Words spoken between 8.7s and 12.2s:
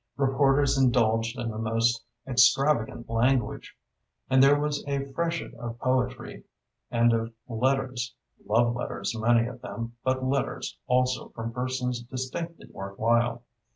letters, many of them, but letters, also, from persons